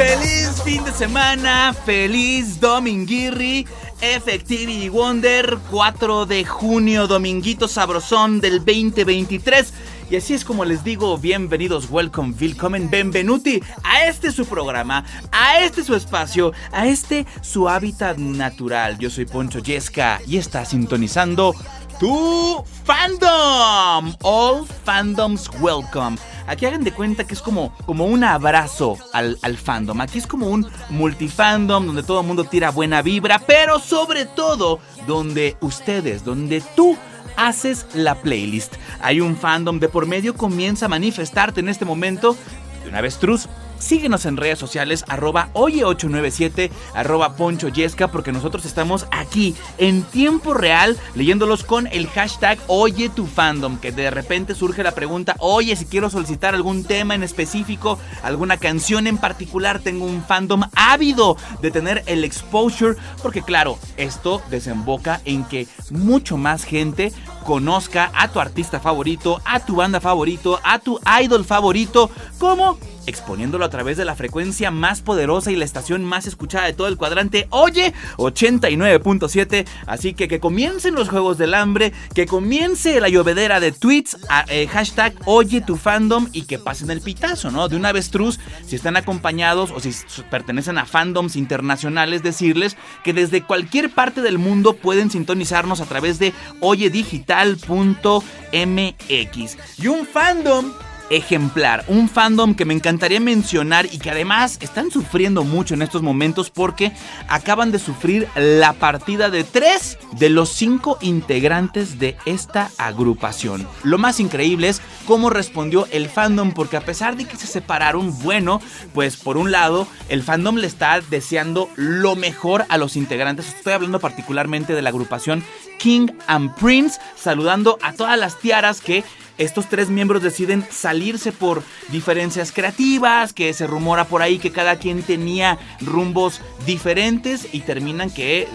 [0.00, 3.66] feliz fin de semana, feliz Dominguirri,
[4.00, 9.74] Effectivity Wonder, 4 de junio, Dominguito Sabrosón del 2023.
[10.08, 15.60] Y así es como les digo, bienvenidos, welcome, willkommen, benvenuti a este su programa, a
[15.60, 18.98] este su espacio, a este su hábitat natural.
[18.98, 21.54] Yo soy Poncho Yesca y está sintonizando
[22.00, 24.14] tu fandom.
[24.22, 26.16] All fandoms welcome.
[26.50, 30.00] Aquí hagan de cuenta que es como, como un abrazo al, fandom.
[30.00, 34.80] Aquí es como un multifandom donde todo el mundo tira buena vibra, pero sobre todo
[35.06, 36.98] donde ustedes, donde tú
[37.36, 38.74] haces la playlist.
[39.00, 42.36] Hay un fandom de por medio, comienza a manifestarte en este momento
[42.82, 43.48] de una avestruz
[43.80, 50.54] síguenos en redes sociales, arroba oye897, arroba poncho yesca, porque nosotros estamos aquí en tiempo
[50.54, 55.74] real leyéndolos con el hashtag oye tu fandom, que de repente surge la pregunta, oye,
[55.74, 61.36] si quiero solicitar algún tema en específico, alguna canción en particular, tengo un fandom ávido
[61.60, 67.12] de tener el exposure, porque claro, esto desemboca en que mucho más gente
[67.44, 72.78] conozca a tu artista favorito, a tu banda favorito, a tu idol favorito, como
[73.10, 76.88] exponiéndolo a través de la frecuencia más poderosa y la estación más escuchada de todo
[76.88, 79.66] el cuadrante, oye, 89.7.
[79.86, 84.18] Así que que comiencen los Juegos del Hambre, que comience la llovedera de tweets,
[84.48, 87.68] eh, hashtag oye fandom y que pasen el pitazo, ¿no?
[87.68, 89.92] De una avestruz, si están acompañados o si
[90.30, 96.18] pertenecen a fandoms internacionales, decirles que desde cualquier parte del mundo pueden sintonizarnos a través
[96.18, 99.58] de oyedigital.mx.
[99.78, 100.72] Y un fandom
[101.10, 106.02] ejemplar, un fandom que me encantaría mencionar y que además están sufriendo mucho en estos
[106.02, 106.92] momentos porque
[107.28, 113.66] acaban de sufrir la partida de tres de los cinco integrantes de esta agrupación.
[113.82, 118.16] Lo más increíble es cómo respondió el fandom porque a pesar de que se separaron,
[118.22, 118.60] bueno,
[118.94, 123.72] pues por un lado el fandom le está deseando lo mejor a los integrantes, estoy
[123.72, 125.42] hablando particularmente de la agrupación
[125.78, 129.02] King and Prince, saludando a todas las tiaras que
[129.40, 134.76] estos tres miembros deciden salirse por diferencias creativas, que se rumora por ahí que cada
[134.76, 138.46] quien tenía rumbos diferentes y terminan que,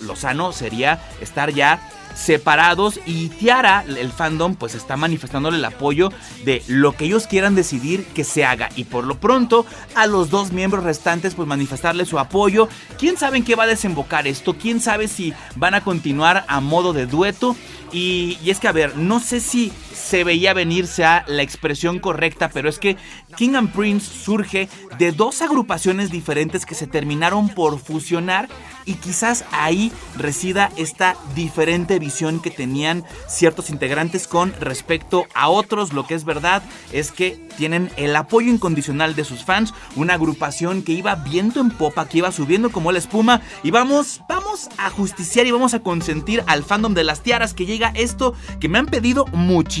[0.00, 1.80] lo sano sería estar ya
[2.14, 6.12] separados y Tiara, el fandom, pues está manifestándole el apoyo
[6.44, 10.30] de lo que ellos quieran decidir que se haga y por lo pronto a los
[10.30, 12.68] dos miembros restantes pues manifestarle su apoyo.
[12.98, 14.54] ¿Quién sabe en qué va a desembocar esto?
[14.54, 17.56] ¿Quién sabe si van a continuar a modo de dueto?
[17.92, 21.98] Y, y es que a ver, no sé si se veía venirse a la expresión
[21.98, 22.96] correcta, pero es que
[23.36, 24.68] King and Prince surge
[24.98, 28.48] de dos agrupaciones diferentes que se terminaron por fusionar
[28.86, 35.92] y quizás ahí resida esta diferente visión que tenían ciertos integrantes con respecto a otros.
[35.92, 36.62] Lo que es verdad
[36.92, 41.70] es que tienen el apoyo incondicional de sus fans, una agrupación que iba viento en
[41.70, 45.80] popa, que iba subiendo como la espuma y vamos, vamos a justiciar y vamos a
[45.80, 49.79] consentir al fandom de las tiaras que llega esto que me han pedido muchísimo.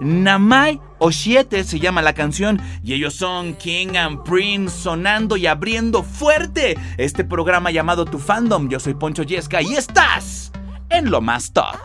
[0.00, 6.02] Namai Oshiete se llama la canción y ellos son King and Prince sonando y abriendo
[6.02, 8.68] fuerte este programa llamado Tu Fandom.
[8.68, 10.52] Yo soy Poncho Yesca y estás
[10.88, 11.76] en lo más top.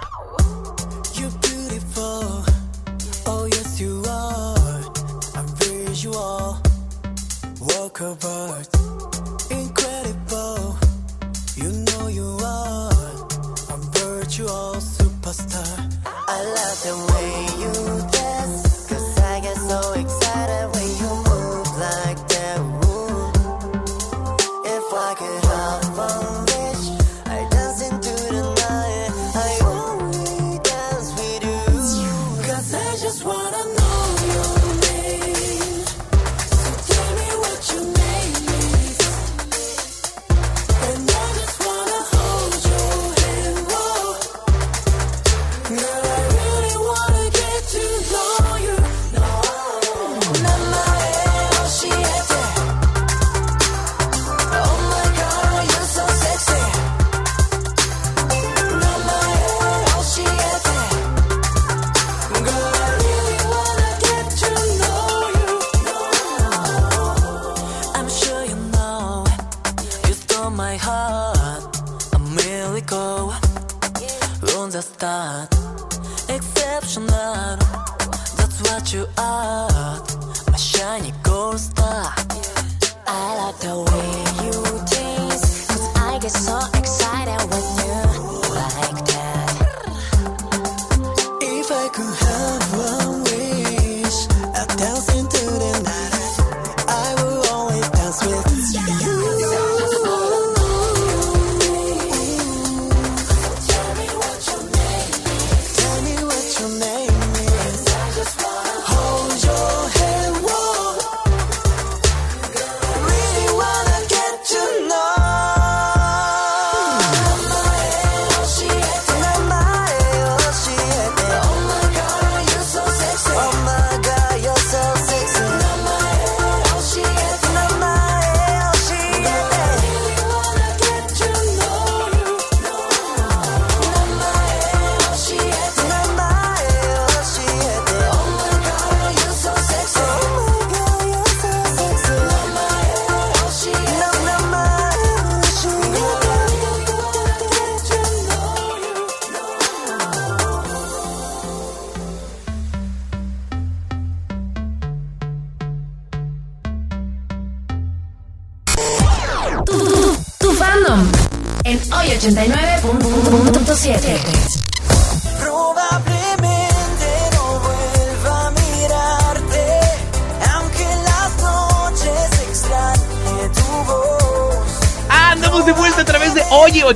[9.51, 10.77] Incredible,
[11.55, 12.91] you know you are.
[13.69, 15.88] A virtual superstar.
[16.81, 17.98] The way you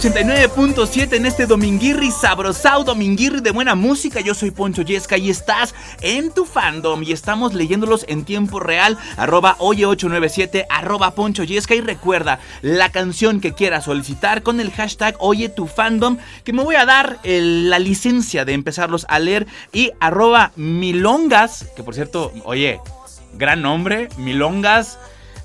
[0.04, 4.20] 89.7 en este Dominguirri sabrosao, Dominguirri de buena música.
[4.20, 8.98] Yo soy Poncho Yesca y estás en tu fandom y estamos leyéndolos en tiempo real.
[9.16, 11.74] Arroba Oye 897, arroba Poncho Yesca.
[11.74, 16.64] Y recuerda la canción que quieras solicitar con el hashtag Oye tu fandom, que me
[16.64, 19.48] voy a dar la licencia de empezarlos a leer.
[19.72, 22.82] Y arroba Milongas, que por cierto, oye,
[23.36, 24.98] gran nombre, Milongas.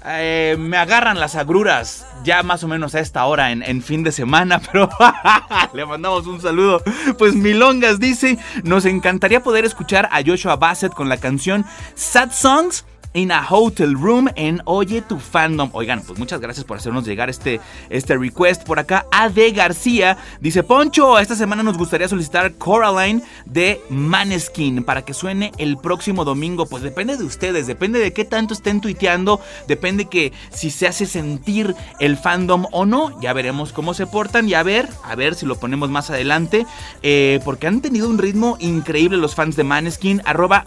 [0.04, 4.12] Eh, me agarran las agruras ya más o menos a esta hora en, fin de
[4.12, 4.88] semana, pero
[5.72, 6.82] le mandamos un saludo.
[7.18, 11.64] Pues Milongas dice, nos encantaría poder escuchar a Joshua Bassett con la canción
[11.94, 15.70] Sad Songs in a Hotel Room en Oye tu Fandom.
[15.72, 17.60] Oigan, pues muchas gracias por hacernos llegar este,
[17.90, 18.64] este request.
[18.64, 25.04] Por acá, AD García dice: Poncho, esta semana nos gustaría solicitar Coraline de Maneskin para
[25.04, 26.66] que suene el próximo domingo.
[26.66, 31.06] Pues depende de ustedes, depende de qué tanto estén tuiteando, depende que si se hace
[31.06, 33.20] sentir el fandom o no.
[33.20, 36.66] Ya veremos cómo se portan y a ver, a ver si lo ponemos más adelante.
[37.02, 40.22] Eh, porque han tenido un ritmo increíble los fans de Maneskin.
[40.24, 40.64] Arroba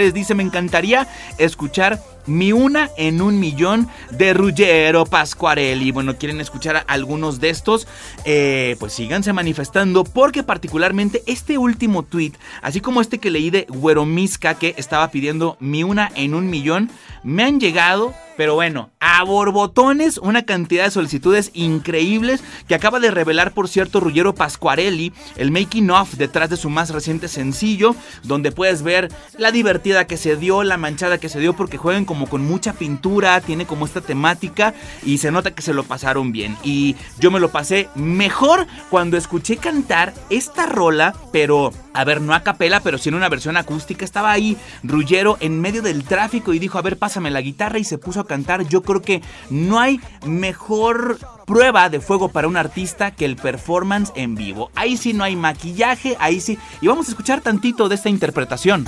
[0.00, 1.06] Gueronisca93 dice, me encantaría
[1.38, 5.90] escuchar mi una en un millón de Ruggero Pascuarelli.
[5.90, 7.86] Bueno, quieren escuchar algunos de estos,
[8.24, 12.32] eh, pues síganse manifestando porque particularmente este último tweet,
[12.62, 16.90] así como este que leí de Güeromisca que estaba pidiendo mi una en un millón,
[17.22, 23.10] me han llegado pero bueno, a borbotones, una cantidad de solicitudes increíbles que acaba de
[23.10, 28.50] revelar, por cierto, Ruggero Pascuarelli, el making of detrás de su más reciente sencillo, donde
[28.50, 32.19] puedes ver la divertida que se dio, la manchada que se dio, porque juegan como
[32.26, 34.74] con mucha pintura, tiene como esta temática
[35.04, 36.56] y se nota que se lo pasaron bien.
[36.62, 42.34] Y yo me lo pasé mejor cuando escuché cantar esta rola, pero a ver, no
[42.34, 44.04] a capela, pero sí una versión acústica.
[44.04, 47.84] Estaba ahí Rullero en medio del tráfico y dijo, a ver, pásame la guitarra y
[47.84, 48.66] se puso a cantar.
[48.66, 54.12] Yo creo que no hay mejor prueba de fuego para un artista que el performance
[54.14, 54.70] en vivo.
[54.74, 56.58] Ahí sí no hay maquillaje, ahí sí.
[56.80, 58.84] Y vamos a escuchar tantito de esta interpretación.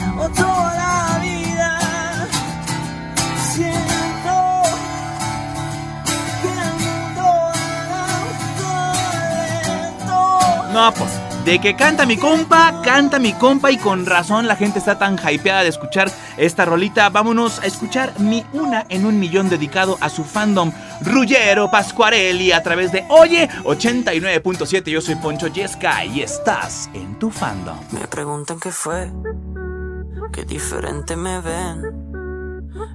[10.72, 11.10] No, pues
[11.44, 15.18] de que canta mi compa, canta mi compa y con razón la gente está tan
[15.18, 17.10] hypeada de escuchar esta rolita.
[17.10, 22.62] Vámonos a escuchar mi una en un millón dedicado a su fandom Ruggero Pascuarelli a
[22.62, 24.90] través de Oye 89.7.
[24.90, 27.78] Yo soy Poncho Yesca y estás en tu fandom.
[27.90, 29.12] Me preguntan qué fue,
[30.32, 32.12] qué diferente me ven.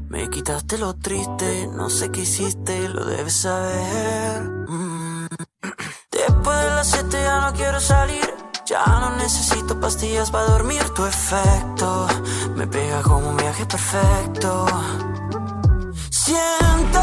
[0.10, 4.42] Me quitaste lo triste, no sé qué hiciste, lo debes saber.
[4.68, 5.28] Mm.
[6.28, 8.36] Después de las 7 ya no quiero salir.
[8.66, 12.06] Ya no necesito pastillas para dormir, tu efecto
[12.54, 14.66] me pega como un viaje perfecto.
[16.10, 17.00] Siento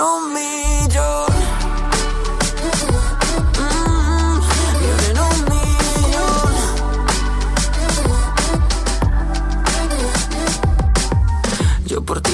[0.00, 0.39] mi en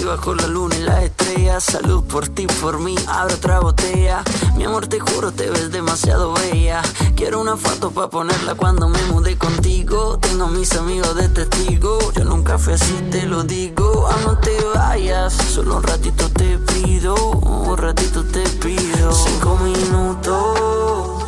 [0.07, 1.65] bajo la luna y las estrellas.
[1.65, 4.23] Salud por ti, por mí, abro otra botella.
[4.57, 6.81] Mi amor, te juro, te ves demasiado bella.
[7.17, 10.19] Quiero una foto para ponerla cuando me mudé contigo.
[10.19, 11.99] Tengo mis amigos de testigo.
[12.13, 14.09] Yo nunca fui así, te lo digo.
[14.09, 17.15] Ah, no te vayas, solo un ratito te pido.
[17.15, 19.13] Un ratito te pido.
[19.13, 21.25] Cinco minutos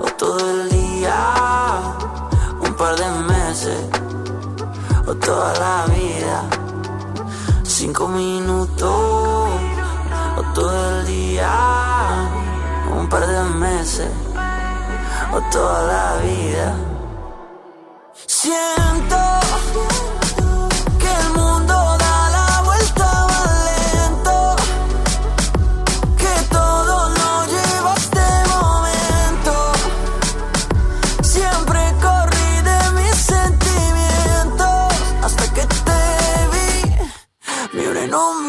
[0.00, 1.96] o todo el día.
[2.60, 3.78] Un par de meses
[5.06, 6.67] o toda la vida
[7.78, 8.90] cinco minutos
[10.36, 12.28] o todo el día,
[12.92, 14.10] un par de meses
[15.32, 16.74] o toda la vida.
[18.26, 19.16] Siento
[38.08, 38.47] no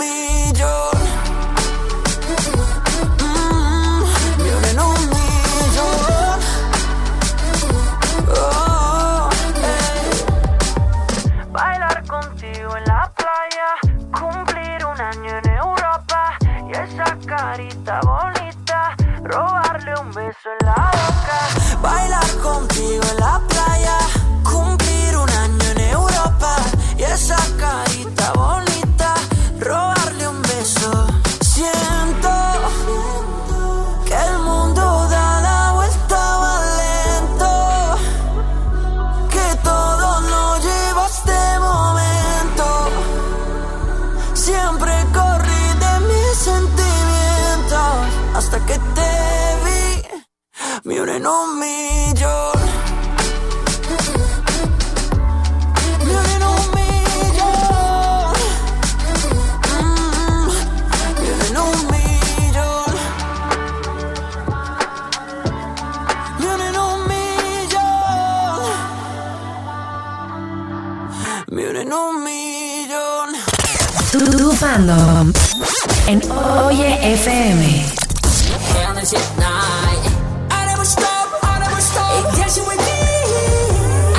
[77.20, 77.86] FM.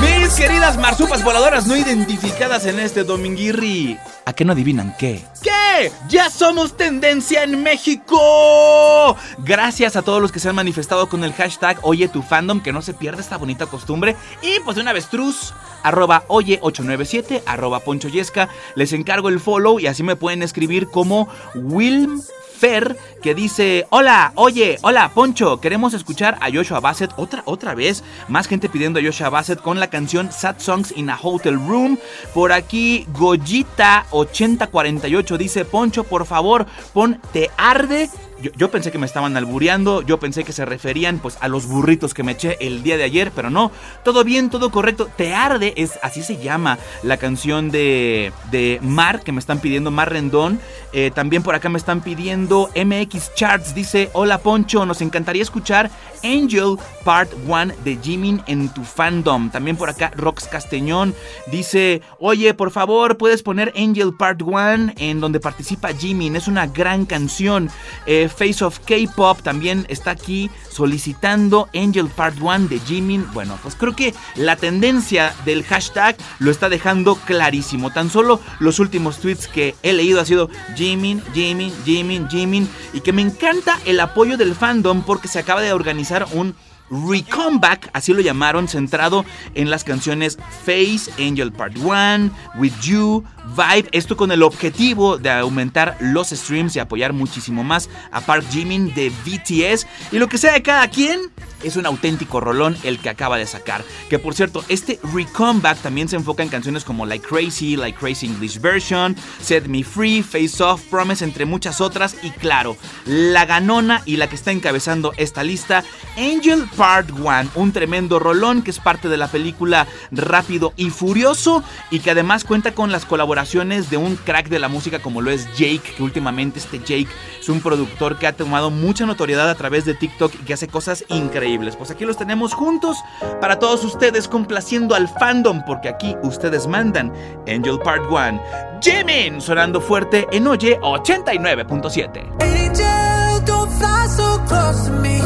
[0.02, 3.98] Mis queridas marsupas voladoras no identificadas en este dominguirri.
[4.26, 5.24] ¿A qué no adivinan qué?
[5.42, 5.90] ¿Qué?
[6.10, 9.16] ¡Ya somos tendencia en México!
[9.38, 12.72] Gracias a todos los que se han manifestado con el hashtag Oye tu fandom, que
[12.72, 14.14] no se pierda esta bonita costumbre.
[14.42, 18.50] Y pues de una avestruz arroba oye897, arroba ponchoyesca.
[18.74, 22.20] Les encargo el follow y así me pueden escribir como Wilm
[22.60, 28.04] Fer, que dice, hola, oye, hola, Poncho, queremos escuchar a Joshua Bassett otra, otra vez.
[28.28, 31.96] Más gente pidiendo a Joshua Bassett con la canción Sad Songs in a Hotel Room.
[32.34, 38.10] Por aquí, Goyita8048 dice, Poncho, por favor, pon Te Arde
[38.40, 42.14] yo, pensé que me estaban albureando, yo pensé que se referían pues a los burritos
[42.14, 43.70] que me eché el día de ayer, pero no,
[44.04, 45.08] todo bien, todo correcto.
[45.16, 49.90] Te arde, es así se llama la canción de, de Mar, que me están pidiendo,
[49.90, 50.60] Mar Rendón.
[50.92, 55.90] Eh, también por acá me están pidiendo MX Charts, dice, hola Poncho, nos encantaría escuchar
[56.24, 59.50] Angel Part 1 de Jimin en tu fandom.
[59.50, 61.14] También por acá Rox Castellón
[61.50, 66.66] dice, oye, por favor, puedes poner Angel Part 1 en donde participa Jimin, es una
[66.66, 67.70] gran canción.
[68.06, 73.26] Eh, Face of K-Pop también está aquí solicitando Angel Part 1 de Jimin.
[73.32, 77.92] Bueno, pues creo que la tendencia del hashtag lo está dejando clarísimo.
[77.92, 82.68] Tan solo los últimos tweets que he leído ha sido Jimin, Jimin, Jimin, Jimin.
[82.92, 86.54] Y que me encanta el apoyo del fandom porque se acaba de organizar un
[86.90, 93.24] Recomeback, así lo llamaron, centrado en las canciones Face, Angel Part 1, With You,
[93.56, 98.44] Vibe, esto con el objetivo de aumentar los streams y apoyar muchísimo más a Park
[98.50, 99.86] Jimin de BTS.
[100.12, 101.30] Y lo que sea de cada quien,
[101.62, 103.84] es un auténtico rolón el que acaba de sacar.
[104.08, 108.26] Que por cierto, este Recomeback también se enfoca en canciones como Like Crazy, Like Crazy
[108.26, 112.16] English Version, Set Me Free, Face Off, Promise, entre muchas otras.
[112.22, 115.84] Y claro, la ganona y la que está encabezando esta lista,
[116.16, 121.62] Angel Part 1, un tremendo rolón que es parte de la película Rápido y Furioso
[121.90, 125.30] y que además cuenta con las colaboraciones de un crack de la música como lo
[125.30, 127.08] es Jake, que últimamente este Jake
[127.38, 130.68] es un productor que ha tomado mucha notoriedad a través de TikTok y que hace
[130.68, 132.96] cosas increíbles pues aquí los tenemos juntos
[133.42, 137.12] para todos ustedes complaciendo al fandom porque aquí ustedes mandan
[137.46, 138.42] Angel Part 1.
[138.80, 142.42] Jimin sonando fuerte en Oye 89.7.
[142.42, 143.70] Angel, don't
[144.08, 145.19] so close me.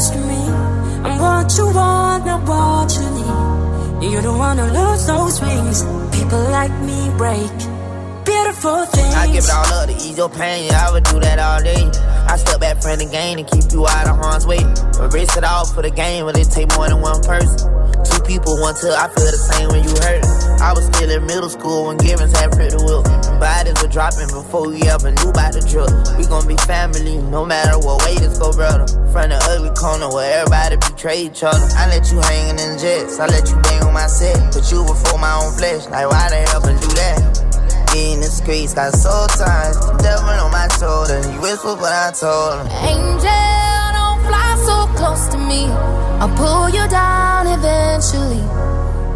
[0.00, 0.42] So me.
[1.06, 4.12] I'm what you want, not what you need.
[4.12, 5.82] You don't wanna lose those wings.
[6.16, 7.76] People like me break
[8.26, 9.14] beautiful things.
[9.14, 10.72] I give it all up to ease your pain.
[10.72, 11.84] I would do that all day.
[12.28, 14.62] I step back from the game and keep you out of harm's way.
[15.10, 17.70] Risk it all for the game, but it take more than one person.
[18.10, 20.22] Two people, one till I feel the same when you hurt.
[20.62, 23.02] I was still in middle school when Givens had pretty will.
[23.38, 25.90] Bodies were dropping before we ever knew about the drill.
[26.16, 28.86] We gon' be family no matter what way this go, brother.
[29.10, 31.66] From the ugly corner where everybody betray each other.
[31.76, 34.38] I let you hangin' in jets, I let you bang on my set.
[34.52, 37.18] Put you before my own flesh, like why the hell do that?
[37.96, 41.20] In the streets, got soul ties, devil on my shoulder.
[41.32, 42.68] You whisper, but I told him.
[42.84, 43.65] Angel,
[44.96, 45.68] close to me.
[46.20, 48.44] I'll pull you down eventually.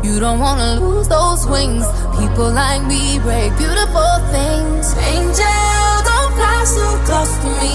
[0.07, 1.87] You don't wanna lose those wings.
[2.19, 4.85] People like me break beautiful things.
[5.15, 7.75] Angel, don't fly so close to me.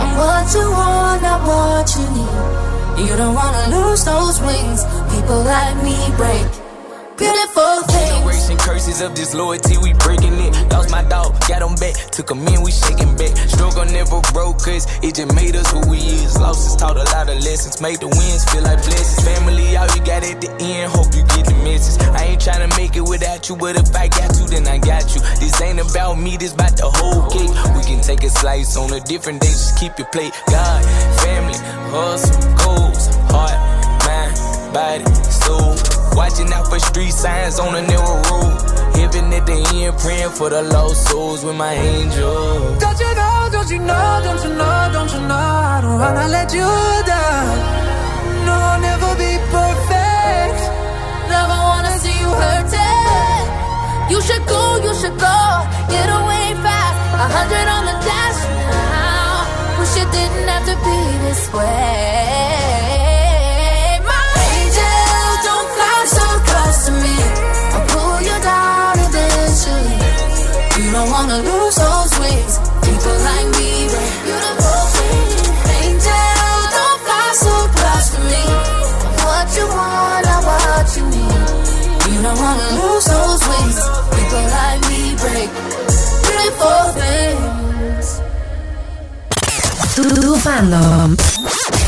[0.00, 3.08] I'm what you want, not what you need.
[3.08, 4.80] You don't wanna lose those wings.
[5.12, 6.48] People like me break
[7.16, 7.93] beautiful things.
[8.54, 10.72] Generation curses of disloyalty, we breaking it.
[10.72, 11.94] Lost my dog, got him back.
[12.10, 13.36] Took him in, we shaking back.
[13.48, 16.38] Struggle never broke us, it just made us who we is.
[16.38, 19.24] Losses taught a lot of lessons, made the wins feel like blessings.
[19.26, 22.00] Family, all you got at the end, hope you get the message.
[22.14, 24.78] I ain't trying to make it without you, but if I got you, then I
[24.78, 25.20] got you.
[25.40, 27.50] This ain't about me, this about the whole cake.
[27.74, 30.32] We can take a slice on a different day, just keep your plate.
[30.46, 30.84] God,
[31.22, 31.58] family,
[31.90, 33.58] hustle, goals, heart,
[34.06, 34.34] mind,
[34.72, 35.73] body, soul.
[36.14, 38.54] Watching out for street signs on a narrow road.
[38.94, 42.78] Heaven at the end, praying for the lost souls with my angel.
[42.78, 43.48] Don't you know?
[43.50, 45.34] Don't you know, don't you know, don't you know?
[45.34, 46.70] I don't wanna let you
[47.10, 47.56] down.
[48.46, 50.60] No, I'll never be perfect.
[51.34, 53.44] Never wanna see you hurting
[54.12, 55.38] You should go, you should go.
[55.90, 56.94] Get away fast.
[57.24, 59.80] A hundred on the dash now.
[59.80, 62.83] Wish it didn't have to be this way
[71.26, 73.88] wanna lose those wings People like me,
[74.24, 75.20] beautiful thing
[75.80, 78.42] Angel, don't fly so close to me.
[79.08, 81.44] I'm what you want, what you need.
[82.12, 83.78] You don't wanna lose those wings
[84.16, 85.50] People like me break
[86.24, 88.06] beautiful things.
[89.94, 91.14] Tu, tu fandom.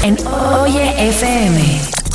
[0.02, 0.16] En
[0.62, 2.05] Oye FM.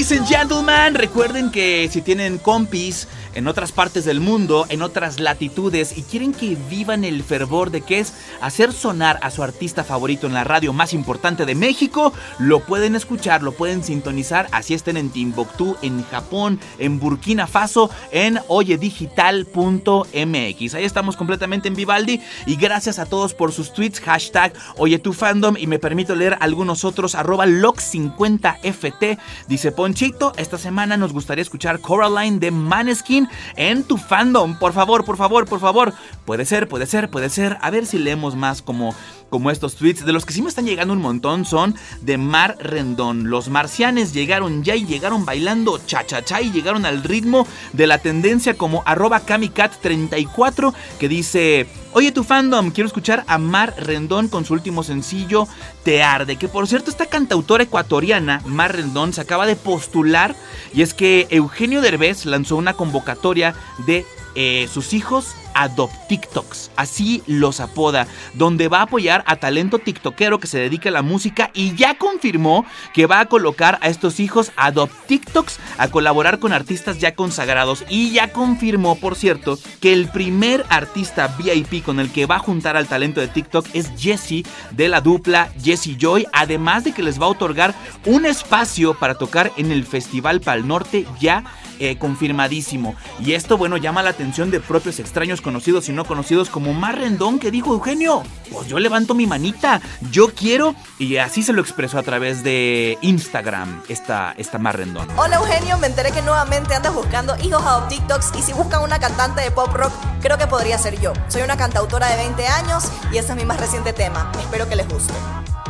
[0.00, 0.94] Ladies and gentlemen!
[0.94, 6.32] Recuerden que si tienen compis en otras partes del mundo, en otras latitudes y quieren
[6.32, 10.44] que vivan el fervor de que es hacer sonar a su artista favorito en la
[10.44, 15.76] radio más importante de México, lo pueden escuchar, lo pueden sintonizar, así estén en Timbuktu,
[15.82, 20.74] en Japón, en Burkina Faso, en oyedigital.mx.
[20.74, 25.12] Ahí estamos completamente en Vivaldi y gracias a todos por sus tweets, hashtag Oye tu
[25.12, 31.42] fandom y me permito leer algunos otros, arroba lock50ft, dice Ponchito, esta semana nos gustaría
[31.42, 33.19] escuchar Coraline de Maneskin
[33.56, 34.58] en tu fandom.
[34.58, 35.92] Por favor, por favor, por favor.
[36.24, 37.58] Puede ser, puede ser, puede ser.
[37.60, 38.94] A ver si leemos más como,
[39.30, 40.04] como estos tweets.
[40.04, 43.30] De los que sí me están llegando un montón son de Mar Rendón.
[43.30, 48.54] Los marcianes llegaron ya y llegaron bailando cha-cha-cha y llegaron al ritmo de la tendencia
[48.54, 51.66] como arroba kamicat34 que dice...
[51.92, 55.48] Oye tu fandom, quiero escuchar a Mar Rendón con su último sencillo
[55.82, 60.36] Te Arde, que por cierto esta cantautora ecuatoriana, Mar Rendón, se acaba de postular
[60.72, 67.22] y es que Eugenio Derbez lanzó una convocatoria de eh, sus hijos Adopt TikToks, así
[67.26, 71.50] los apoda, donde va a apoyar a talento tiktokero que se dedica a la música
[71.54, 76.52] y ya confirmó que va a colocar a estos hijos Adopt TikToks a colaborar con
[76.52, 77.84] artistas ya consagrados.
[77.88, 82.40] Y ya confirmó, por cierto, que el primer artista VIP con el que va a
[82.40, 87.02] juntar al talento de TikTok es Jesse de la dupla Jesse Joy, además de que
[87.02, 87.74] les va a otorgar
[88.06, 91.44] un espacio para tocar en el Festival Pal Norte ya
[91.80, 92.94] eh, confirmadísimo.
[93.18, 96.98] Y esto, bueno, llama la atención de propios extraños conocidos y no conocidos como Mar
[96.98, 101.62] Rendón, que dijo Eugenio, pues yo levanto mi manita, yo quiero, y así se lo
[101.62, 105.08] expresó a través de Instagram esta, esta Mar Rendón.
[105.16, 108.98] Hola Eugenio, me enteré que nuevamente andas buscando hijos a TikToks y si buscan una
[108.98, 111.14] cantante de pop rock, creo que podría ser yo.
[111.28, 114.30] Soy una cantautora de 20 años y ese es mi más reciente tema.
[114.38, 115.14] Espero que les guste.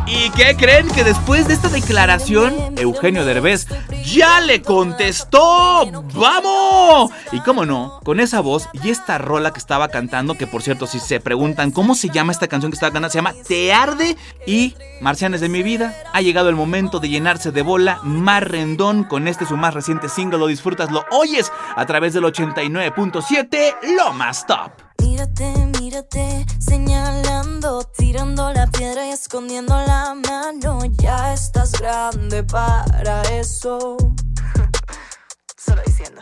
[0.06, 0.88] ¿Y qué creen?
[0.88, 3.68] Que después de esta declaración, Eugenio Derbez
[4.04, 5.88] ya le contestó.
[6.14, 7.12] ¡Vamos!
[7.32, 10.86] Y cómo no, con esa voz y esta rola que estaba cantando, que por cierto,
[10.86, 14.16] si se preguntan cómo se llama esta canción que estaba cantando, se llama Te Arde
[14.46, 15.94] y Marcianes de mi vida.
[16.12, 18.00] Ha llegado el momento de llenarse de bola.
[18.02, 20.38] Mar Rendón con este su más reciente single.
[20.38, 24.89] Lo disfrutas, lo oyes a través del 89.7, lo más top.
[25.00, 30.80] Mírate, mírate, señalando, tirando la piedra y escondiendo la mano.
[30.98, 33.96] Ya estás grande para eso.
[35.56, 36.20] Solo diciendo.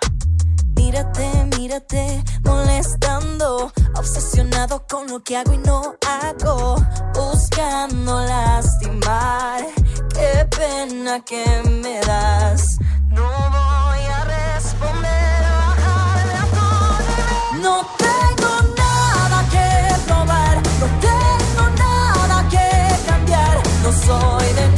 [0.76, 6.76] Mírate, mírate, molestando, obsesionado con lo que hago y no hago,
[7.14, 9.66] buscando lastimar.
[10.14, 11.44] Qué pena que
[11.82, 12.78] me das.
[13.10, 13.97] No voy
[24.06, 24.77] soy de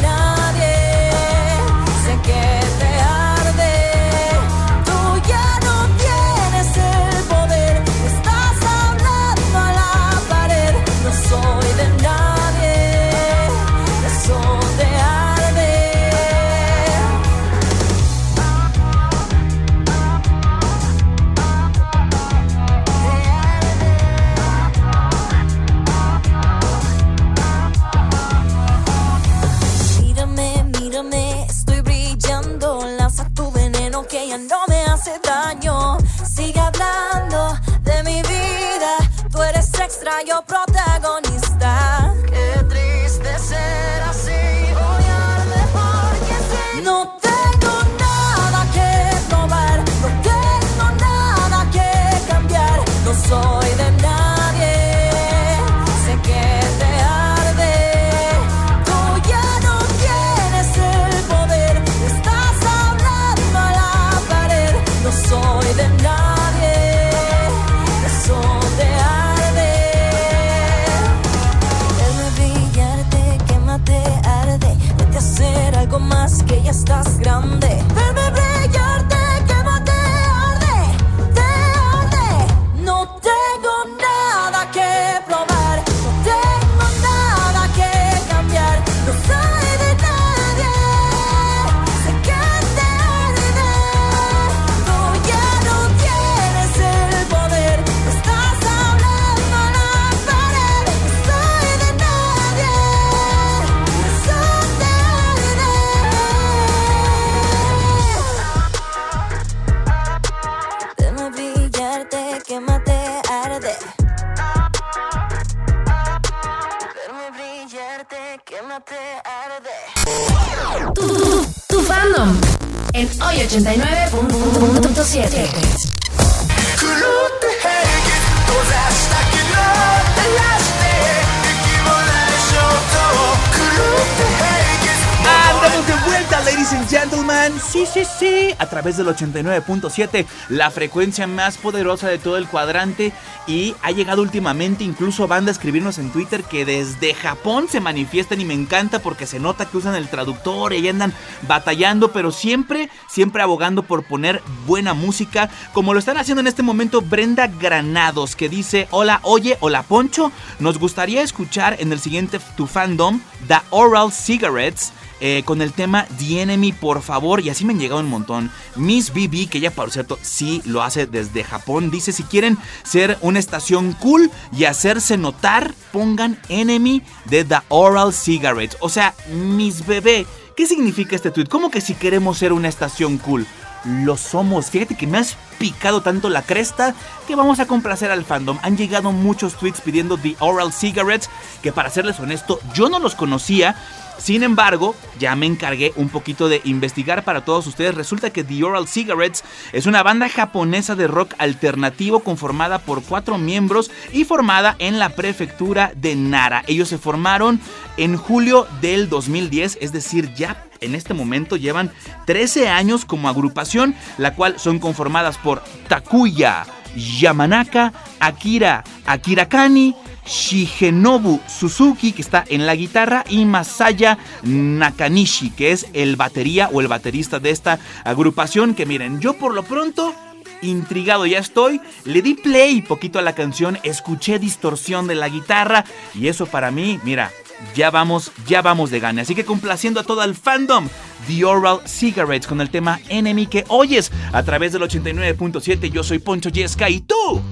[137.80, 138.54] Sí, sí, sí.
[138.58, 143.10] A través del 89.7, la frecuencia más poderosa de todo el cuadrante.
[143.46, 148.38] Y ha llegado últimamente incluso banda a escribirnos en Twitter que desde Japón se manifiestan
[148.38, 151.14] y me encanta porque se nota que usan el traductor y andan
[151.48, 156.62] batallando, pero siempre, siempre abogando por poner buena música, como lo están haciendo en este
[156.62, 162.40] momento Brenda Granados, que dice, hola, oye, hola Poncho, nos gustaría escuchar en el siguiente
[162.56, 167.40] Tu Fandom, The Oral Cigarettes, eh, con el tema The Enemy, por favor.
[167.40, 168.50] Y así me han llegado un montón.
[168.76, 173.18] Miss BB, que ella por cierto sí lo hace desde Japón, dice si quieren ser
[173.20, 178.78] una estación cool y hacerse notar, pongan Enemy de The Oral Cigarettes.
[178.80, 181.46] O sea, Miss Bebé, ¿qué significa este tweet?
[181.46, 183.46] ¿Cómo que si queremos ser una estación cool?
[183.84, 184.70] Lo somos.
[184.70, 186.94] Fíjate que me has picado tanto la cresta
[187.28, 188.58] que vamos a complacer al fandom.
[188.62, 191.28] Han llegado muchos tweets pidiendo The Oral Cigarettes,
[191.62, 193.76] que para serles honesto, yo no los conocía.
[194.16, 197.94] Sin embargo, ya me encargué un poquito de investigar para todos ustedes.
[197.94, 203.36] Resulta que The Oral Cigarettes es una banda japonesa de rock alternativo conformada por cuatro
[203.36, 206.64] miembros y formada en la prefectura de Nara.
[206.68, 207.60] Ellos se formaron
[207.98, 211.90] en julio del 2010, es decir, ya en este momento llevan
[212.26, 215.49] 13 años como agrupación, la cual son conformadas por
[215.88, 225.72] Takuya Yamanaka, Akira Akirakani, Shigenobu Suzuki, que está en la guitarra, y Masaya Nakanishi, que
[225.72, 228.74] es el batería o el baterista de esta agrupación.
[228.74, 230.14] Que miren, yo por lo pronto
[230.62, 231.80] intrigado ya estoy.
[232.04, 235.84] Le di play poquito a la canción, escuché distorsión de la guitarra
[236.14, 237.30] y eso para mí, mira,
[237.74, 239.22] ya vamos, ya vamos de gane.
[239.22, 240.88] Así que complaciendo a todo el fandom,
[241.26, 245.90] The Oral Cigarettes con el tema Enemy que oyes a través del 89.7.
[245.90, 247.42] Yo soy Poncho Yesca y tú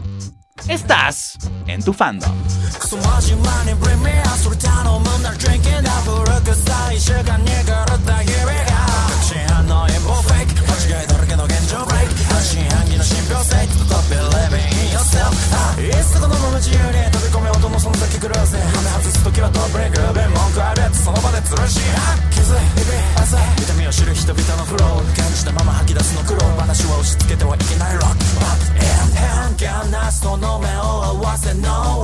[0.69, 2.31] estás en tu fandom.
[15.79, 21.79] いっそこのまま自由に飛び込め音のその先クルーズ羽外す時はトップレイク弁文句あるやつその場でつるし
[22.35, 28.75] 気づい日々朝痛みを知る人々のフロー感じたまま吐き出すの苦労話は押し付けてはいけないロックバッ
[29.55, 31.98] 偏見なしとの目を合わせ No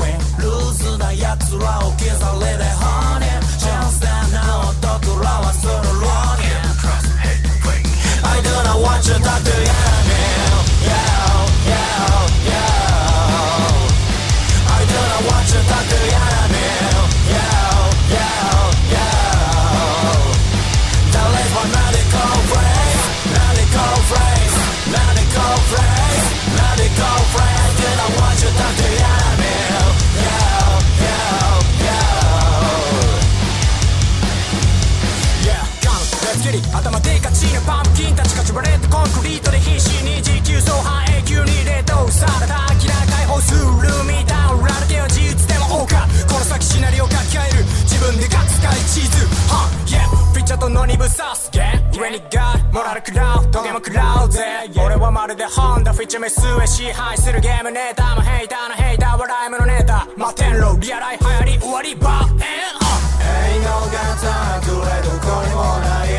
[51.95, 54.43] 上にガーモラル食らうトゲも食らうぜ。
[54.85, 62.83] 俺はまるでホンダフィッチメスへ支配するゲームネタもヘイターのヘイター笑いものネタ摩天楼リアライ流行り終わりバーエン
[63.25, 66.11] Ain't no got time くれどこにもない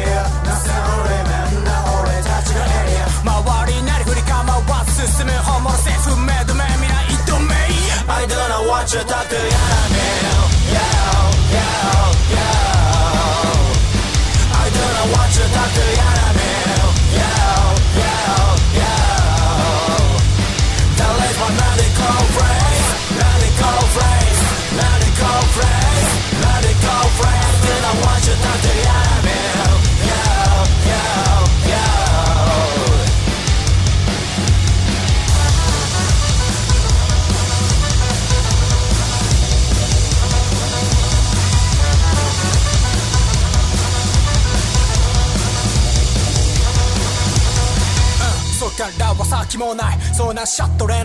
[0.48, 0.80] なせる
[1.12, 3.36] レメンな俺たちのエリア周
[3.68, 7.76] りなり振り構わず進む本物セーフメイドメ未来ドメイ。
[8.08, 10.45] I do not want you to do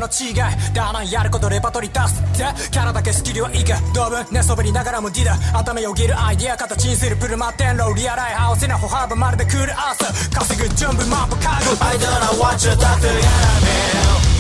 [0.01, 0.35] の違い
[0.75, 13.21] だなやることレパトリー出すってキャラだけスキルはいいけ同分寝そべりながらもディダ頭よぎるアイディア形にするプルマテンロリアライハウスな歩幅まるでクールアース稼ぐ準備マップ家具 I don't know what you're talk to enemy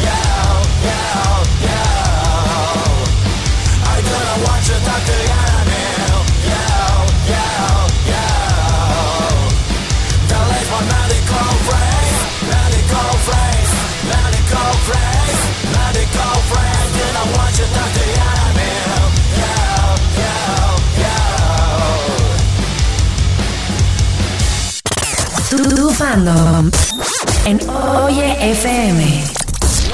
[0.01, 0.09] Yo,
[0.81, 0.96] yo,
[1.68, 1.77] yo
[3.85, 5.85] I don't know what you're talk to enemy
[6.49, 6.57] Yo,
[7.29, 7.44] yo,
[8.09, 8.25] yo
[10.25, 12.16] The late one medical phrase
[12.49, 13.73] Medical phrase
[14.09, 15.50] Medical phrase Medical phrase You
[25.51, 26.70] Tu, tu fandom
[27.44, 27.59] en
[28.07, 28.99] Oye FM.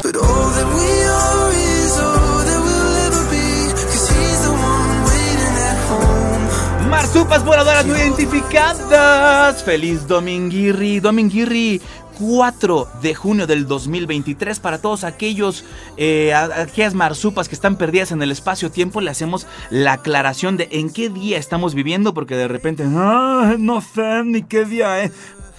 [0.03, 3.73] But all that we are is all that we'll ever be.
[3.73, 6.91] Cause he's the one waiting at home.
[6.91, 9.63] Marsupas voladoras no identificadas.
[9.63, 11.01] Feliz Dominguirri.
[11.01, 11.81] Dominguirri.
[12.19, 15.65] 4 de junio del 2023 para todos aquellos
[15.97, 20.91] eh, aquellas marsupas que están perdidas en el espacio-tiempo le hacemos la aclaración de en
[20.91, 25.13] qué día estamos viviendo porque de repente "Ah, no sé ni qué día es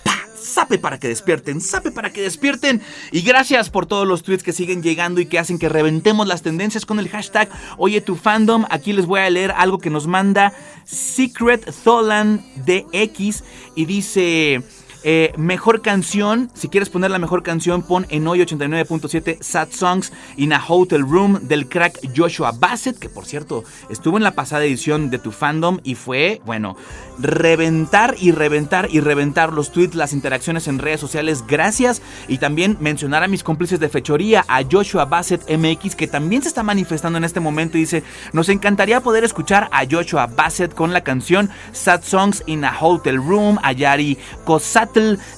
[0.04, 0.20] ¡Pah!
[0.42, 2.82] Sape para que despierten, sape para que despierten.
[3.12, 6.42] Y gracias por todos los tweets que siguen llegando y que hacen que reventemos las
[6.44, 8.66] tendencias con el hashtag Oye tu fandom.
[8.70, 10.54] Aquí les voy a leer algo que nos manda
[10.86, 13.44] Secret Tholan DX
[13.76, 14.62] y dice.
[15.04, 20.12] Eh, mejor canción, si quieres poner la mejor canción, pon en hoy 89.7 Sad Songs
[20.36, 24.66] in a Hotel Room del crack Joshua Bassett, que por cierto estuvo en la pasada
[24.66, 26.76] edición de tu fandom y fue, bueno,
[27.20, 31.44] reventar y reventar y reventar los tweets, las interacciones en redes sociales.
[31.48, 36.42] Gracias y también mencionar a mis cómplices de fechoría, a Joshua Bassett MX, que también
[36.42, 40.74] se está manifestando en este momento y dice: Nos encantaría poder escuchar a Joshua Bassett
[40.74, 43.60] con la canción Sad Songs in a Hotel Room.
[43.64, 44.18] A Yari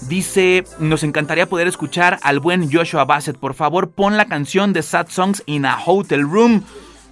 [0.07, 3.38] Dice: Nos encantaría poder escuchar al buen Joshua Bassett.
[3.38, 6.63] Por favor, pon la canción de Sad Songs in a Hotel Room.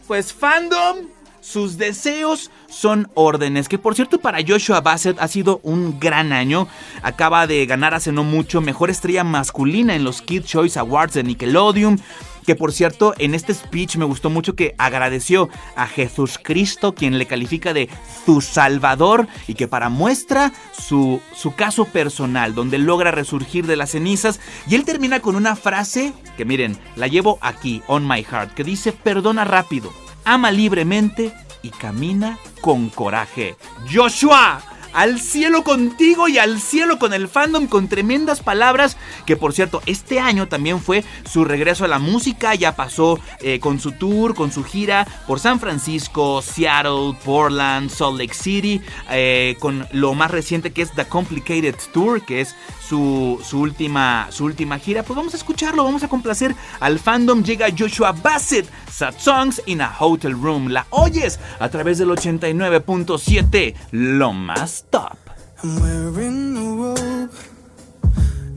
[0.08, 1.08] Pues fandom,
[1.41, 3.69] sus deseos son órdenes.
[3.69, 6.67] Que por cierto, para Joshua Bassett ha sido un gran año.
[7.04, 11.23] Acaba de ganar hace no mucho mejor estrella masculina en los Kid Choice Awards de
[11.23, 12.02] Nickelodeon.
[12.48, 17.18] Que por cierto, en este speech me gustó mucho que agradeció a Jesús Cristo, quien
[17.20, 17.90] le califica de
[18.26, 23.92] su Salvador, y que para muestra su, su caso personal, donde logra resurgir de las
[23.92, 24.40] cenizas.
[24.66, 28.64] Y él termina con una frase que miren, la llevo aquí, on my heart, que
[28.64, 29.92] dice, perdona rápido,
[30.24, 31.34] ama libremente
[31.64, 33.58] y camina con coraje.
[33.94, 34.62] Joshua,
[34.98, 39.84] al cielo contigo y al cielo con el fandom con tremendas palabras que por cierto
[39.86, 44.34] este año también fue su regreso a la música ya pasó eh, con su tour
[44.34, 48.82] con su gira por San Francisco Seattle Portland Salt Lake City
[49.12, 52.56] eh, con lo más reciente que es The Complicated Tour que es
[52.88, 57.43] su, su última su última gira pues vamos a escucharlo vamos a complacer al fandom.
[57.43, 60.69] Llega Joshua Bassett Sad Songs in a Hotel Room.
[60.69, 65.17] La oyes a través del 89.7 lo más top.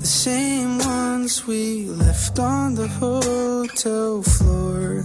[0.01, 5.05] The same ones we left on the hotel floor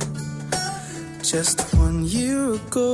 [1.21, 2.93] just one year ago.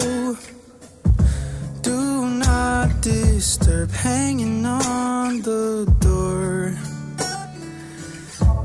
[1.82, 6.76] Do not disturb hanging on the door.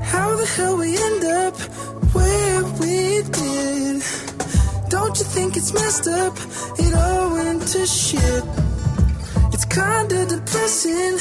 [0.02, 1.56] How the hell we end up
[2.14, 4.02] where we did?
[4.90, 6.34] Don't you think it's messed up?
[6.78, 8.44] It all went to shit.
[9.54, 11.16] It's kinda depressing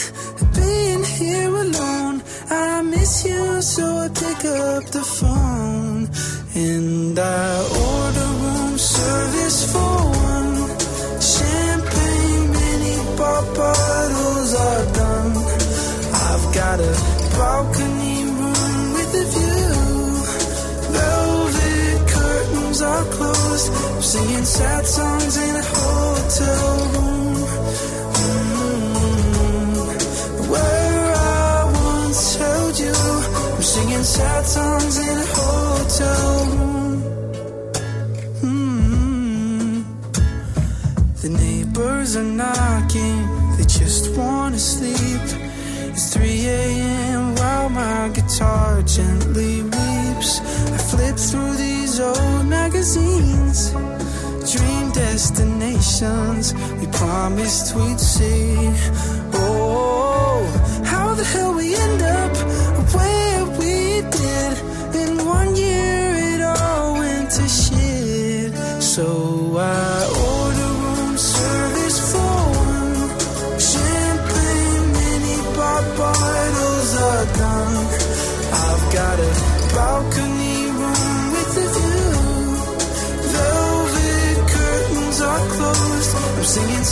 [0.55, 2.23] being here alone.
[2.49, 6.09] I miss you, so I pick up the phone
[6.55, 10.14] and I order room service for
[13.59, 15.33] bottles are done.
[16.27, 16.93] I've got a
[17.37, 19.75] balcony room with a view.
[20.95, 23.67] Velvet curtains are closed.
[23.73, 27.35] I'm singing sad songs in a hotel room.
[28.21, 29.77] Mm,
[30.51, 32.95] Where I once held you.
[33.55, 36.93] I'm singing sad songs in a hotel room.
[38.43, 39.73] Mm.
[41.21, 43.14] The neighbors are knocking,
[43.67, 45.25] just wanna sleep.
[45.91, 47.35] It's 3 a.m.
[47.35, 50.39] while my guitar gently weeps.
[50.75, 53.71] I flip through these old magazines,
[54.51, 58.55] dream destinations we promised we'd see.
[59.33, 60.45] Oh,
[60.83, 62.35] how the hell we end up
[62.93, 64.53] where we did?
[65.01, 68.53] In one year, it all went to shit.
[68.81, 70.14] So I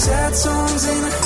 [0.03, 1.22] sad songs in a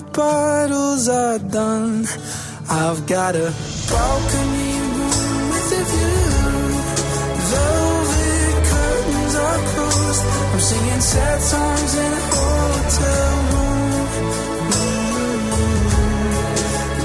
[0.00, 2.06] bar bottles are done.
[2.70, 3.52] I've got a
[3.90, 6.20] balcony room with a view.
[7.52, 10.22] Velvet curtains are closed.
[10.52, 14.06] I'm singing sad songs in a hotel room.
[14.72, 15.50] Mm.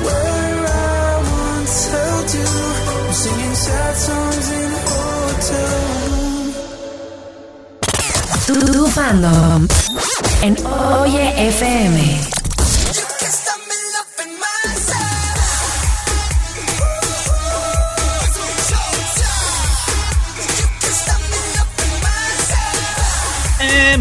[0.05, 2.49] Where I once held you.
[2.93, 5.77] I'm singing sad songs in a hotel
[6.11, 6.53] room.
[8.45, 9.65] Tu, tu fandom
[10.41, 10.55] en
[11.01, 12.36] Oye FM.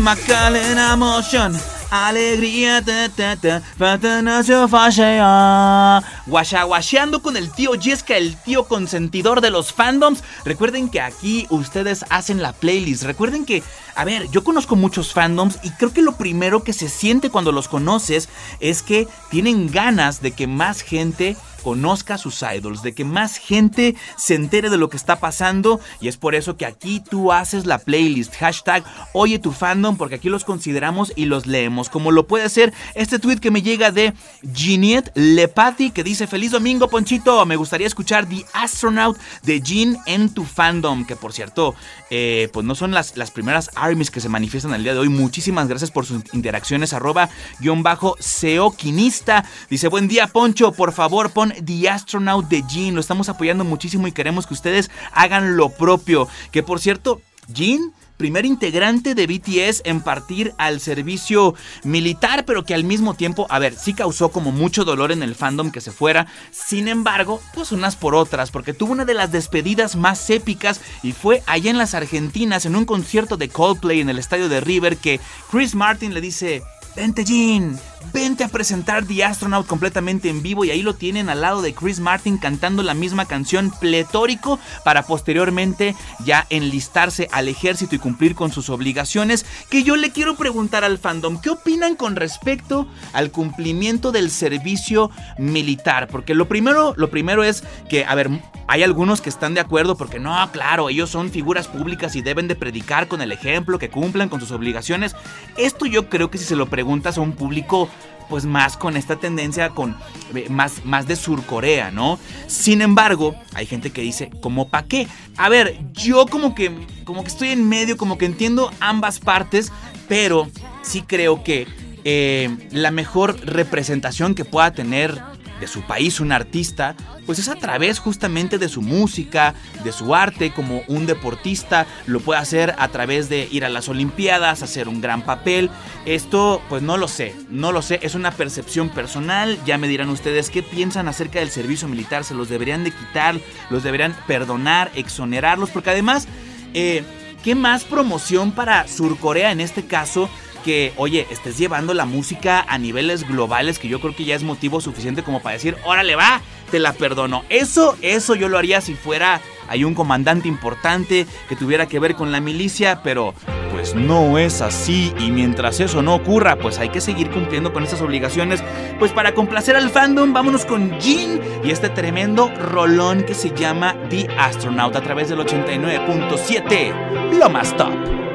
[0.06, 1.60] McCall en emotion.
[1.90, 6.00] Alegría, ta, ta, ta, falta no se falla.
[6.26, 10.22] Guachaguacheando con el tío Yesca, el tío consentidor de los fandoms.
[10.44, 13.04] Recuerden que aquí ustedes hacen la playlist.
[13.04, 13.62] Recuerden que,
[13.94, 17.52] a ver, yo conozco muchos fandoms y creo que lo primero que se siente cuando
[17.52, 18.28] los conoces
[18.60, 23.96] es que tienen ganas de que más gente conozca sus idols, de que más gente
[24.16, 27.66] se entere de lo que está pasando y es por eso que aquí tú haces
[27.66, 32.28] la playlist, hashtag oye tu fandom, porque aquí los consideramos y los leemos, como lo
[32.28, 34.12] puede ser este tweet que me llega de
[34.54, 40.30] Ginette Lepati que dice feliz domingo Ponchito, me gustaría escuchar The Astronaut de Jean en
[40.30, 41.74] tu fandom, que por cierto,
[42.10, 45.10] eh, pues no son las, las primeras armies que se manifiestan el día de hoy,
[45.10, 51.30] muchísimas gracias por sus interacciones, arroba guion bajo seoquinista, dice buen día Poncho, por favor
[51.30, 52.94] pon The Astronaut de Jean.
[52.94, 56.28] Lo estamos apoyando muchísimo y queremos que ustedes hagan lo propio.
[56.52, 61.54] Que por cierto, Jean primer integrante de BTS en partir al servicio
[61.84, 65.34] militar, pero que al mismo tiempo, a ver, sí causó como mucho dolor en el
[65.34, 66.26] fandom que se fuera.
[66.50, 71.12] Sin embargo, pues unas por otras, porque tuvo una de las despedidas más épicas y
[71.12, 74.96] fue allá en las Argentinas, en un concierto de Coldplay en el estadio de River,
[74.96, 76.62] que Chris Martin le dice,
[76.94, 77.78] vente Jean,
[78.12, 81.74] vente a presentar The Astronaut completamente en vivo y ahí lo tienen al lado de
[81.74, 85.94] Chris Martin cantando la misma canción pletórico para posteriormente
[86.24, 90.98] ya enlistarse al ejército y cumplir con sus obligaciones que yo le quiero preguntar al
[90.98, 96.08] fandom, ¿qué opinan con respecto al cumplimiento del servicio militar?
[96.08, 98.30] Porque lo primero, lo primero es que, a ver,
[98.68, 102.48] hay algunos que están de acuerdo porque no, claro, ellos son figuras públicas y deben
[102.48, 105.14] de predicar con el ejemplo, que cumplan con sus obligaciones.
[105.56, 107.88] Esto yo creo que si se lo preguntas a un público
[108.28, 109.96] pues más con esta tendencia con
[110.34, 112.18] eh, más, más de Surcorea, ¿no?
[112.46, 115.08] Sin embargo, hay gente que dice, ¿cómo pa' qué?
[115.36, 116.72] A ver, yo como que
[117.04, 119.72] como que estoy en medio, como que entiendo ambas partes,
[120.08, 120.48] pero
[120.82, 121.66] sí creo que
[122.04, 125.20] eh, la mejor representación que pueda tener
[125.60, 129.54] de su país un artista, pues es a través justamente de su música,
[129.84, 133.88] de su arte, como un deportista lo puede hacer a través de ir a las
[133.88, 135.70] Olimpiadas, hacer un gran papel.
[136.04, 140.08] Esto, pues no lo sé, no lo sé, es una percepción personal, ya me dirán
[140.08, 143.40] ustedes qué piensan acerca del servicio militar, se los deberían de quitar,
[143.70, 146.28] los deberían perdonar, exonerarlos, porque además,
[146.74, 147.02] eh,
[147.42, 150.28] ¿qué más promoción para Surcorea en este caso?
[150.66, 154.42] Que, oye, estés llevando la música a niveles globales, que yo creo que ya es
[154.42, 156.42] motivo suficiente como para decir, órale va,
[156.72, 157.44] te la perdono.
[157.50, 162.16] Eso, eso yo lo haría si fuera hay un comandante importante que tuviera que ver
[162.16, 163.32] con la milicia, pero
[163.72, 167.84] pues no es así y mientras eso no ocurra, pues hay que seguir cumpliendo con
[167.84, 168.64] estas obligaciones.
[168.98, 173.94] Pues para complacer al fandom, vámonos con Jean y este tremendo rolón que se llama
[174.10, 178.25] The Astronaut a través del 89.7, lo más top.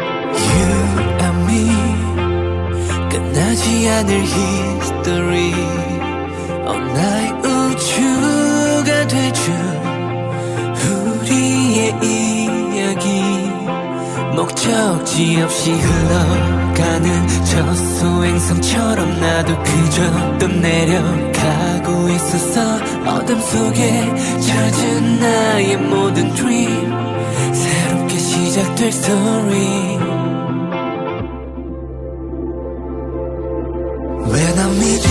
[3.33, 5.53] 나지 않을 history.
[6.65, 9.51] 어나의 우주가 되죠
[11.21, 13.51] 우리의 이야기.
[14.35, 22.75] 목적지 없이 흘러가는 저 소행성처럼 나도 그저 떠내려가고 있었어
[23.05, 24.09] 어둠 속에
[24.39, 26.91] 젖은 나의 모든 dream
[27.53, 30.10] 새롭게 시작될 story
[34.31, 35.10] When I meet you.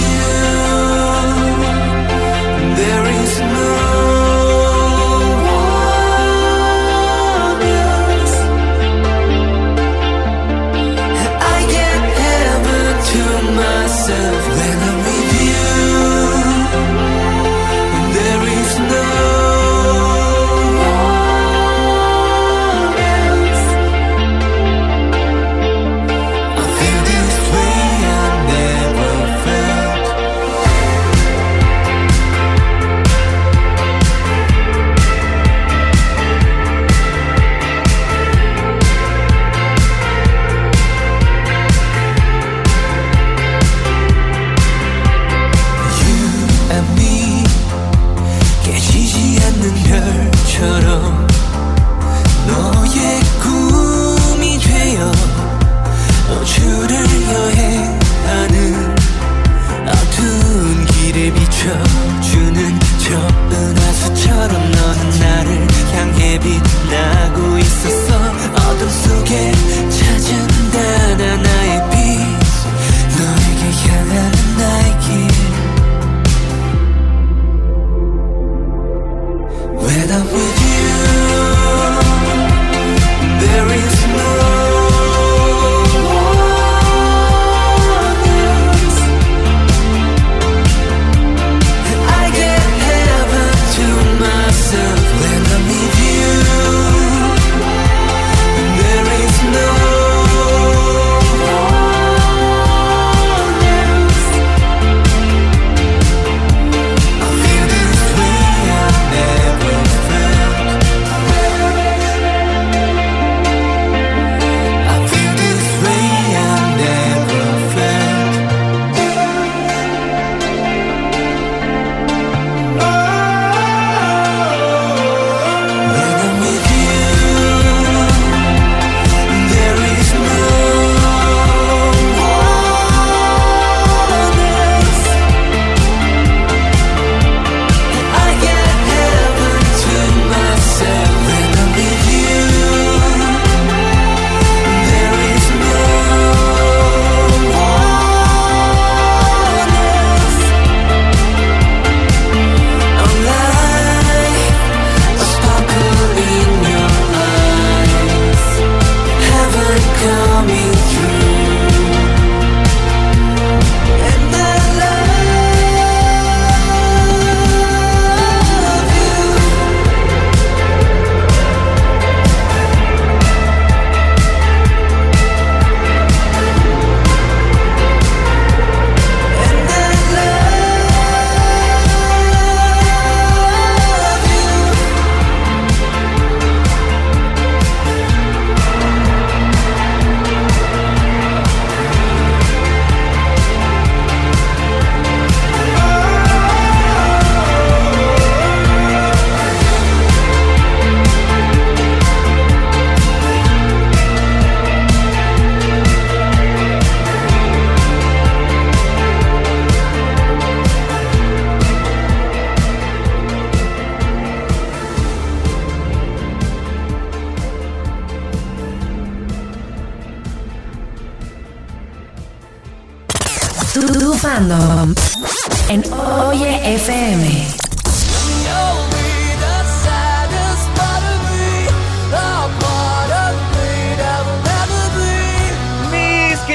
[225.69, 225.83] En
[226.29, 227.60] Oye FM.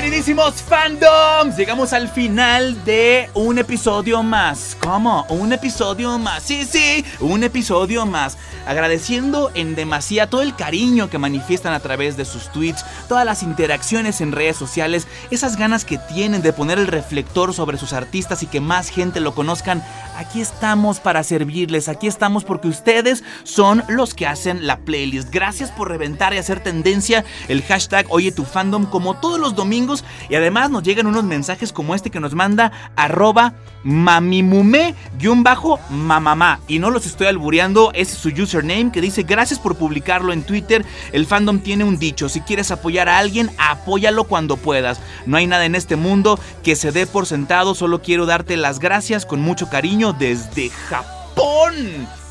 [0.06, 4.78] Queridísimos fandoms, llegamos al final de un episodio más.
[4.80, 5.26] ¿Cómo?
[5.30, 6.43] Un episodio más.
[6.43, 8.38] Sí, sí, un episodio más.
[8.68, 13.41] Agradeciendo en demasía todo el cariño que manifiestan a través de sus tweets, todas las
[13.41, 18.43] interacciones en redes sociales, esas ganas que tienen de poner el reflector sobre sus artistas
[18.43, 19.84] y que más gente lo conozcan.
[20.18, 25.30] Aquí estamos para servirles, aquí estamos porque ustedes son los que hacen la playlist.
[25.32, 29.95] Gracias por reventar y hacer tendencia el hashtag Oye tu fandom como todos los domingos
[30.30, 36.89] y además nos llegan unos mensajes como este que nos manda arroba mamimume-mamamá y no
[36.89, 41.60] los estoy albureando, es su username que dice gracias por publicarlo en Twitter, el fandom
[41.60, 45.76] tiene un dicho, si quieres apoyar a alguien, apóyalo cuando puedas, no hay nada en
[45.76, 50.14] este mundo que se dé por sentado, solo quiero darte las gracias con mucho cariño
[50.14, 51.76] desde Japón.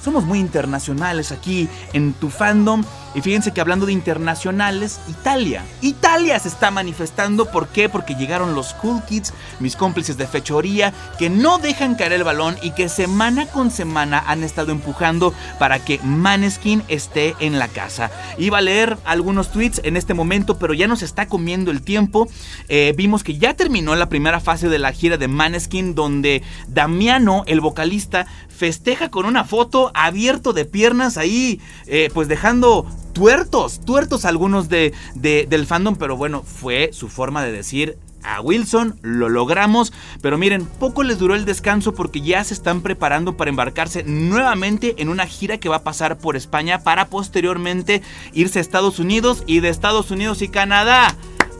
[0.03, 2.85] Somos muy internacionales aquí en tu fandom.
[3.15, 5.65] Y fíjense que hablando de internacionales, Italia.
[5.81, 7.47] Italia se está manifestando.
[7.47, 7.89] ¿Por qué?
[7.89, 12.57] Porque llegaron los Cool Kids, mis cómplices de fechoría, que no dejan caer el balón
[12.62, 18.11] y que semana con semana han estado empujando para que Maneskin esté en la casa.
[18.39, 22.29] Iba a leer algunos tweets en este momento, pero ya nos está comiendo el tiempo.
[22.69, 27.45] Eh, vimos que ya terminó la primera fase de la gira de Maneskin, donde Damiano,
[27.47, 34.27] el vocalista, festeja con una foto abierto de piernas ahí, eh, pues dejando tuertos, tuertos
[34.27, 37.97] algunos de, de- del fandom, pero bueno, fue su forma de decir
[38.27, 39.93] a Wilson, lo logramos,
[40.23, 44.95] pero miren, poco les duró el descanso porque ya se están preparando para embarcarse nuevamente
[44.97, 48.01] en una gira que va a pasar por España para posteriormente
[48.33, 51.15] irse a Estados Unidos y de Estados Unidos y Canadá.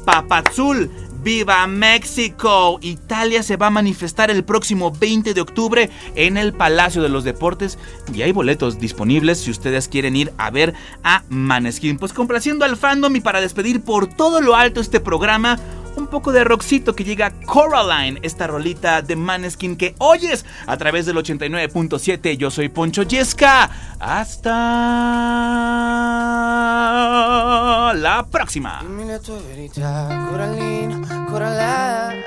[0.07, 0.91] Papazul,
[1.25, 2.79] ¡Viva México!
[2.83, 7.25] Italia se va a manifestar el próximo 20 de octubre en el Palacio de los
[7.25, 7.79] Deportes
[8.12, 11.97] y hay boletos disponibles si ustedes quieren ir a ver a Maneskin.
[11.97, 15.59] Pues complaciendo al fandom y para despedir por todo lo alto este programa,
[15.97, 21.07] un poco de rockcito que llega Coraline, esta rolita de Maneskin que oyes a través
[21.07, 22.37] del 89.7.
[22.37, 23.71] Yo soy Poncho Yesca.
[23.99, 24.55] Hasta
[27.95, 28.81] la próxima.
[28.83, 32.25] Dimmi le tue verità, Corallina, Coraline,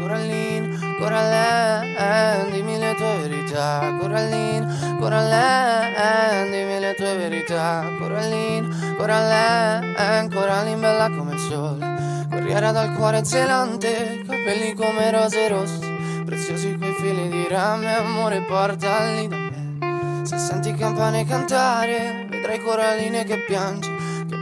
[0.00, 10.80] Corallina, Coraline, dimmi le tue verità, Corallina, Coraline, dimmi le tue verità, Corallina, Coraline, Coraline
[10.80, 15.94] bella come il sole, corriera dal cuore zelante, capelli come rose rosse,
[16.24, 20.24] preziosi quei fili di rame, amore portali da me.
[20.24, 23.95] Se senti campane cantare, vedrai Coraline che piange,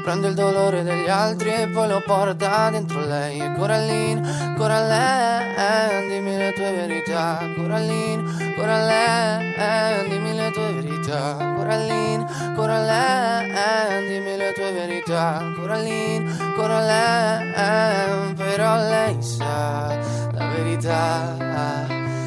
[0.05, 3.41] prende il dolore degli altri e poi lo porta dentro lei.
[3.41, 7.39] E Coraline, Coraline, dimmi le tue verità.
[7.57, 11.55] Coraline, Coraline, dimmi le tue verità.
[11.57, 15.43] Coraline, Coraline, dimmi le tue verità.
[15.57, 19.99] Coraline, Coraline, però lei sa
[20.33, 21.35] la verità.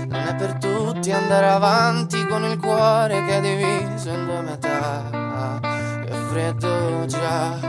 [0.08, 5.77] Non è per tutti andare avanti con il cuore che è diviso in due metà.
[6.30, 7.60] Freddo già,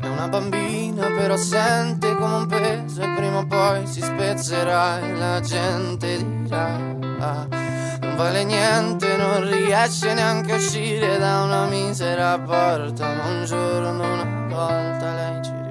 [0.00, 5.14] è una bambina però sente come un peso e prima o poi si spezzerà e
[5.14, 6.76] la gente dirà.
[8.00, 14.12] Non vale niente, non riesce neanche a uscire da una misera porta, ma un giorno
[14.12, 15.65] una volta lei ci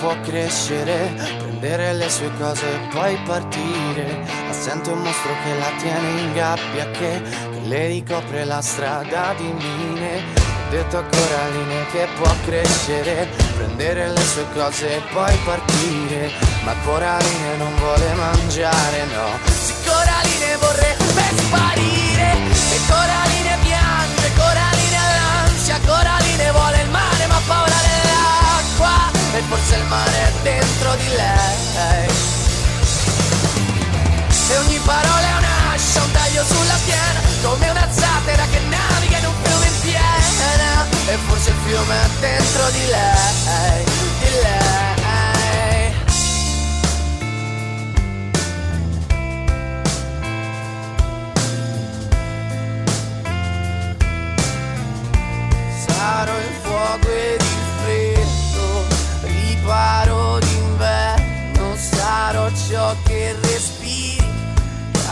[0.00, 4.24] può crescere, prendere le sue cose e poi partire.
[4.46, 9.34] Ma sente un mostro che la tiene in gabbia, che, che le ricopre la strada
[9.36, 10.22] di mine.
[10.34, 16.30] Ho detto a Coraline che può crescere, prendere le sue cose e poi partire.
[16.64, 19.79] Ma Coraline non vuole mangiare, no.
[29.90, 32.08] Mare dentro di lei.
[34.50, 39.26] E ogni parola è un'ascia, un taglio sulla schiena Come una zattera che naviga in
[39.26, 43.84] un fiume in piena E forse il fiume è dentro di lei,
[44.18, 44.68] di lei
[55.86, 57.39] Sarò il fuoco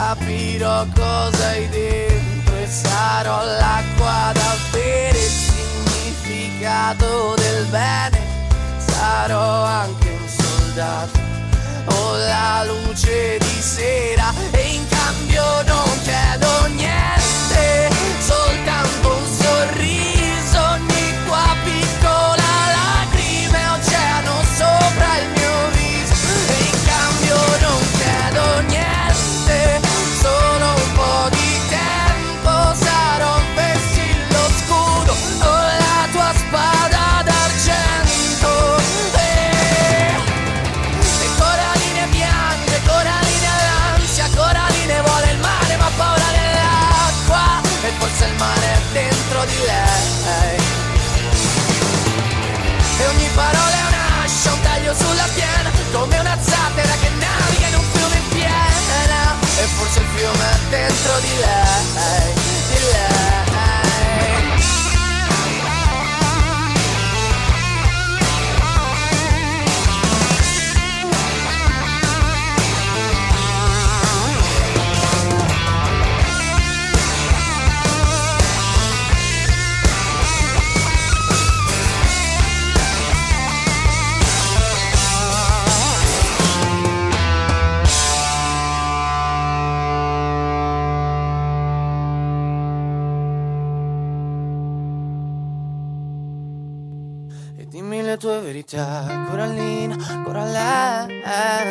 [0.08, 8.18] capirò cosa hai dentro e sarò l'acqua da bere, il significato del bene,
[8.78, 11.18] sarò anche un soldato
[11.86, 17.90] o la luce di sera e in cambio non chiedo niente,
[18.20, 20.17] soltanto un sorriso,
[60.68, 62.37] dentro di lei.
[98.72, 99.07] Le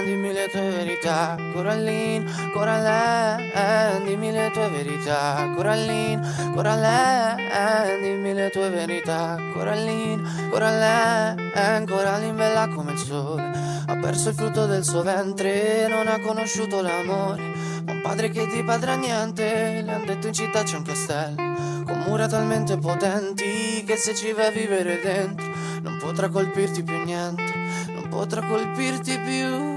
[0.07, 8.69] dimmi le tue verità, Corallina, Corallina, dimmi le tue verità, Corallina, Corallina, dimmi le tue
[8.69, 13.51] verità, Corallina, Corallina, Corallina bella come il sole,
[13.85, 17.41] ha perso il frutto del suo ventre, non ha conosciuto l'amore,
[17.83, 21.55] ma un padre che ti padrà niente, le han detto in città c'è un castello.
[21.85, 25.45] Con mura talmente potenti che se ci vai a vivere dentro
[25.81, 27.43] non potrà colpirti più niente,
[27.87, 29.76] non potrà colpirti più.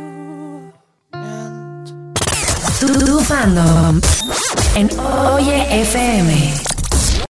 [2.81, 4.01] Tu, tu fandom
[4.74, 6.70] en Oye FM.